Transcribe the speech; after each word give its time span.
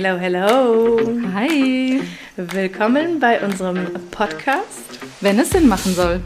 Hello, 0.00 0.16
hello. 0.16 0.96
Hi. 1.34 2.00
Willkommen 2.36 3.18
bei 3.18 3.44
unserem 3.44 3.92
Podcast. 4.12 4.96
Wenn 5.20 5.40
es 5.40 5.50
Sinn 5.50 5.66
machen 5.66 5.92
soll. 5.92 6.20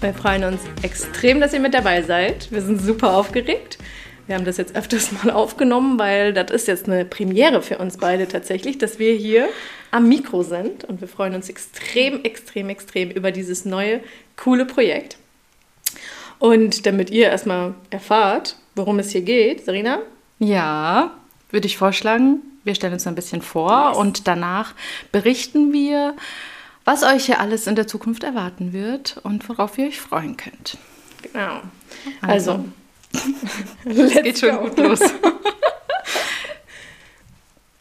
Wir 0.00 0.12
freuen 0.12 0.42
uns 0.42 0.60
extrem, 0.82 1.38
dass 1.38 1.52
ihr 1.52 1.60
mit 1.60 1.72
dabei 1.72 2.02
seid. 2.02 2.50
Wir 2.50 2.62
sind 2.62 2.82
super 2.82 3.14
aufgeregt. 3.14 3.78
Wir 4.26 4.34
haben 4.34 4.44
das 4.44 4.56
jetzt 4.56 4.74
öfters 4.74 5.12
mal 5.12 5.30
aufgenommen, 5.30 6.00
weil 6.00 6.32
das 6.32 6.50
ist 6.50 6.66
jetzt 6.66 6.88
eine 6.88 7.04
Premiere 7.04 7.62
für 7.62 7.78
uns 7.78 7.96
beide 7.96 8.26
tatsächlich, 8.26 8.78
dass 8.78 8.98
wir 8.98 9.14
hier 9.14 9.48
am 9.92 10.08
Mikro 10.08 10.42
sind. 10.42 10.82
Und 10.82 11.00
wir 11.00 11.06
freuen 11.06 11.36
uns 11.36 11.48
extrem, 11.48 12.24
extrem, 12.24 12.70
extrem 12.70 13.12
über 13.12 13.30
dieses 13.30 13.64
neue, 13.64 14.00
coole 14.36 14.64
Projekt. 14.64 15.16
Und 16.40 16.86
damit 16.86 17.10
ihr 17.10 17.28
erstmal 17.28 17.74
erfahrt, 17.90 18.56
worum 18.74 18.98
es 18.98 19.12
hier 19.12 19.22
geht, 19.22 19.64
Sarina? 19.64 20.00
Ja, 20.40 21.16
würde 21.52 21.68
ich 21.68 21.76
vorschlagen, 21.76 22.42
wir 22.64 22.74
stellen 22.74 22.92
uns 22.92 23.06
ein 23.06 23.14
bisschen 23.14 23.42
vor 23.42 23.90
yes. 23.90 23.96
und 23.98 24.28
danach 24.28 24.74
berichten 25.10 25.72
wir, 25.72 26.14
was 26.84 27.02
euch 27.02 27.26
hier 27.26 27.40
alles 27.40 27.66
in 27.66 27.76
der 27.76 27.86
Zukunft 27.86 28.24
erwarten 28.24 28.72
wird 28.72 29.20
und 29.22 29.48
worauf 29.48 29.78
ihr 29.78 29.86
euch 29.86 30.00
freuen 30.00 30.36
könnt. 30.36 30.78
Genau. 31.22 31.60
Also, 32.20 32.64
also 33.84 34.02
es 34.02 34.22
geht 34.22 34.38
schon 34.38 34.56
go. 34.56 34.62
gut 34.62 34.78
los. 34.78 35.00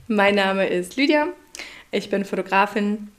mein 0.07 0.35
Name 0.35 0.67
ist 0.67 0.97
Lydia. 0.97 1.27
Ich 1.91 2.09
bin 2.09 2.25
Fotografin 2.25 3.09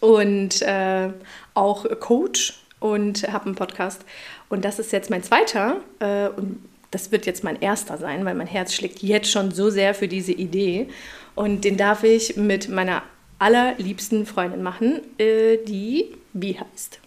und 0.00 0.62
äh, 0.62 1.10
auch 1.54 1.86
Coach 2.00 2.60
und 2.80 3.22
habe 3.32 3.46
einen 3.46 3.54
Podcast. 3.54 4.04
Und 4.48 4.64
das 4.64 4.78
ist 4.78 4.92
jetzt 4.92 5.08
mein 5.08 5.22
zweiter. 5.22 5.76
Äh, 6.00 6.28
und 6.28 6.58
das 6.92 7.10
wird 7.10 7.26
jetzt 7.26 7.42
mein 7.42 7.60
erster 7.60 7.98
sein, 7.98 8.24
weil 8.24 8.34
mein 8.34 8.46
Herz 8.46 8.74
schlägt 8.74 9.02
jetzt 9.02 9.30
schon 9.30 9.50
so 9.50 9.70
sehr 9.70 9.94
für 9.94 10.06
diese 10.06 10.32
Idee. 10.32 10.88
Und 11.34 11.64
den 11.64 11.76
darf 11.76 12.04
ich 12.04 12.36
mit 12.36 12.68
meiner 12.68 13.02
allerliebsten 13.38 14.26
Freundin 14.26 14.62
machen, 14.62 15.00
äh, 15.18 15.56
die 15.66 16.14
Bi 16.32 16.54
heißt. 16.54 17.00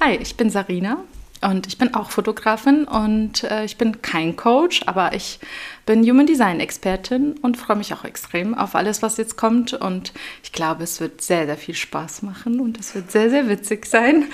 Hi, 0.00 0.16
ich 0.16 0.36
bin 0.36 0.48
Sarina 0.48 1.04
und 1.40 1.66
ich 1.66 1.78
bin 1.78 1.94
auch 1.94 2.10
Fotografin 2.10 2.84
und 2.84 3.44
äh, 3.44 3.64
ich 3.64 3.76
bin 3.76 4.02
kein 4.02 4.34
Coach, 4.36 4.82
aber 4.86 5.14
ich 5.14 5.38
bin 5.86 6.02
Human 6.08 6.26
Design 6.26 6.58
Expertin 6.58 7.34
und 7.40 7.56
freue 7.56 7.76
mich 7.76 7.94
auch 7.94 8.04
extrem 8.04 8.54
auf 8.54 8.74
alles, 8.74 9.02
was 9.02 9.16
jetzt 9.16 9.36
kommt. 9.36 9.72
Und 9.72 10.12
ich 10.42 10.52
glaube, 10.52 10.84
es 10.84 11.00
wird 11.00 11.22
sehr, 11.22 11.46
sehr 11.46 11.56
viel 11.56 11.74
Spaß 11.74 12.22
machen 12.22 12.60
und 12.60 12.78
es 12.78 12.94
wird 12.94 13.10
sehr, 13.10 13.30
sehr 13.30 13.48
witzig 13.48 13.86
sein. 13.86 14.24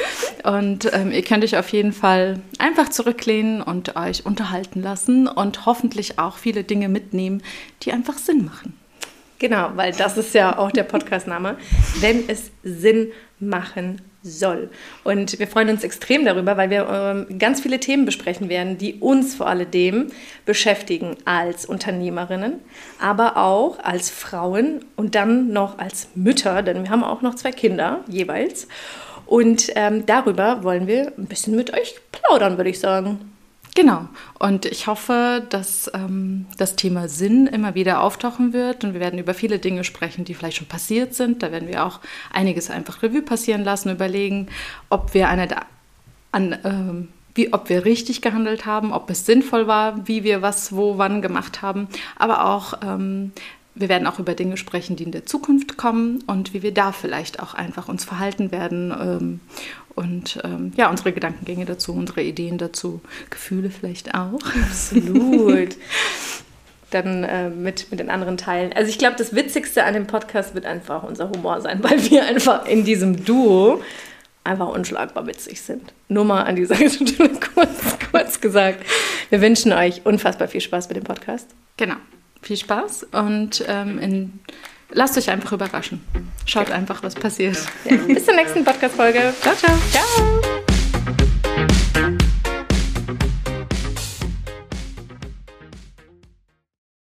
Und 0.45 0.91
ähm, 0.93 1.13
ihr 1.13 1.23
könnt 1.23 1.45
euch 1.45 1.57
auf 1.57 1.69
jeden 1.71 1.93
Fall 1.93 2.41
einfach 2.59 2.89
zurücklehnen 2.89 3.61
und 3.63 3.97
euch 3.97 4.25
unterhalten 4.25 4.83
lassen 4.83 5.29
und 5.29 5.67
hoffentlich 5.67 6.19
auch 6.19 6.39
viele 6.39 6.65
Dinge 6.65 6.89
mitnehmen, 6.89 7.43
die 7.83 7.93
einfach 7.93 8.19
Sinn 8.19 8.45
machen. 8.45 8.75
Genau, 9.39 9.71
weil 9.75 9.93
das 9.93 10.17
ist 10.17 10.35
ja 10.35 10.59
auch 10.59 10.71
der 10.71 10.85
Podcastname. 10.85 11.57
Wenn 12.01 12.29
es 12.29 12.51
Sinn 12.63 13.13
machen 13.41 14.01
soll. 14.25 14.71
Und 15.05 15.39
wir 15.39 15.47
freuen 15.47 15.69
uns 15.69 15.85
extrem 15.85 16.25
darüber, 16.25 16.57
weil 16.57 16.71
wir 16.71 16.89
ähm, 16.89 17.39
ganz 17.39 17.61
viele 17.61 17.79
Themen 17.79 18.07
besprechen 18.07 18.49
werden, 18.49 18.79
die 18.79 18.95
uns 18.95 19.35
vor 19.35 19.47
alledem 19.47 20.09
beschäftigen 20.47 21.17
als 21.27 21.67
Unternehmerinnen, 21.67 22.61
aber 22.99 23.37
auch 23.37 23.79
als 23.81 24.09
Frauen 24.11 24.85
und 24.97 25.15
dann 25.15 25.53
noch 25.53 25.79
als 25.79 26.09
Mütter, 26.15 26.63
denn 26.63 26.85
wir 26.85 26.91
haben 26.91 27.05
auch 27.05 27.21
noch 27.21 27.35
zwei 27.35 27.53
Kinder 27.53 28.01
jeweils. 28.09 28.67
Und 29.27 29.71
ähm, 29.75 30.07
darüber 30.07 30.63
wollen 30.63 30.87
wir 30.87 31.13
ein 31.19 31.27
bisschen 31.27 31.55
mit 31.55 31.73
euch 31.75 31.95
plaudern, 32.11 32.57
würde 32.57 32.71
ich 32.71 32.81
sagen. 32.81 33.34
Genau. 33.75 34.09
Und 34.39 34.67
ich 34.67 34.87
hoffe, 34.87 35.45
dass 35.51 35.91
ähm, 35.95 36.47
das 36.59 36.77
Thema 36.77 37.09
Sinn 37.09 37.49
immer 37.49 37.75
wieder 37.75 38.03
auftauchen 38.03 38.53
wird. 38.53 38.85
Und 38.85 38.93
wir 38.95 39.01
werden 39.01 39.19
über 39.19 39.35
viele 39.35 39.59
Dinge 39.59 39.83
sprechen, 39.83 40.25
die 40.25 40.35
vielleicht 40.35 40.59
schon 40.59 40.69
passiert 40.69 41.15
sind. 41.15 41.43
Da 41.43 41.51
werden 41.51 41.69
wir 41.69 41.85
auch 41.85 41.99
einiges 42.33 42.71
einfach 42.71 43.03
Revue 43.03 43.23
passieren 43.23 43.65
lassen, 43.65 43.91
überlegen, 43.91 44.47
ob 44.91 45.13
wir 45.13 45.29
eine 45.29 45.49
an, 46.31 46.59
ähm, 46.65 47.09
wie, 47.35 47.53
ob 47.53 47.69
wir 47.69 47.85
richtig 47.85 48.23
gehandelt 48.23 48.67
haben, 48.67 48.93
ob 48.93 49.11
es 49.11 49.27
sinnvoll 49.27 49.67
war, 49.67 50.07
wie 50.07 50.25
wir 50.25 50.43
was, 50.43 50.75
wo, 50.75 50.99
wann 50.99 51.23
gemacht 51.23 51.63
haben, 51.63 51.89
aber 52.17 52.45
auch 52.47 52.75
ähm, 52.83 53.33
wir 53.75 53.89
werden 53.89 54.07
auch 54.07 54.19
über 54.19 54.35
Dinge 54.35 54.57
sprechen, 54.57 54.97
die 54.97 55.05
in 55.05 55.13
der 55.13 55.27
Zukunft 55.27 55.77
kommen 55.77 56.23
und 56.27 56.55
wie 56.55 56.63
wir 56.63 56.73
da 56.73 56.93
vielleicht 56.93 57.41
auch 57.41 57.55
einfach 57.55 57.89
uns 57.89 58.05
verhalten 58.05 58.53
werden 58.53 58.95
ähm, 58.99 59.41
und 59.95 60.41
ähm, 60.45 60.73
ja, 60.77 60.91
unsere 60.91 61.13
Gedankengänge 61.13 61.65
dazu, 61.65 61.93
unsere 61.93 62.23
Ideen 62.23 62.59
dazu, 62.59 63.01
Gefühle 63.31 63.71
vielleicht 63.71 64.15
auch. 64.15 64.41
Absolut. 64.63 65.77
Dann 66.91 67.25
äh, 67.25 67.51
mit, 67.51 67.91
mit 67.91 67.99
den 67.99 68.11
anderen 68.11 68.37
Teilen. 68.37 68.73
Also 68.73 68.89
ich 68.89 68.99
glaube, 68.99 69.17
das 69.19 69.35
Witzigste 69.35 69.85
an 69.85 69.95
dem 69.95 70.07
Podcast 70.07 70.55
wird 70.55 70.67
einfach 70.67 71.03
unser 71.03 71.31
Humor 71.31 71.61
sein, 71.61 71.83
weil 71.83 72.09
wir 72.11 72.25
einfach 72.25 72.67
in 72.67 72.85
diesem 72.85 73.25
Duo 73.25 73.83
einfach 74.45 74.69
unschlagbar 74.69 75.27
witzig 75.27 75.61
sind. 75.61 75.93
Nur 76.09 76.25
mal 76.25 76.43
an 76.43 76.55
dieser 76.55 76.77
Stelle 76.89 77.31
kurz, 77.55 77.99
kurz 78.13 78.41
gesagt. 78.41 78.85
Wir 79.31 79.41
wünschen 79.41 79.73
euch 79.73 80.03
unfassbar 80.05 80.47
viel 80.47 80.61
Spaß 80.61 80.89
mit 80.89 80.97
dem 80.97 81.05
Podcast. 81.05 81.49
Genau 81.77 81.97
viel 82.45 82.57
Spaß 82.57 83.09
und 83.13 83.65
ähm, 83.67 83.99
in, 83.99 84.41
lasst 84.91 85.17
euch 85.19 85.31
einfach 85.31 85.53
überraschen. 85.53 86.01
Schaut 86.47 86.71
einfach, 86.71 87.03
was 87.03 87.15
passiert. 87.15 87.57
Ja, 87.85 87.97
bis 87.97 88.25
zur 88.25 88.35
nächsten 88.35 88.65
Podcast-Folge. 88.65 89.35
Ciao, 89.41 89.55
ciao. 89.55 89.77
Ciao. 89.91 90.64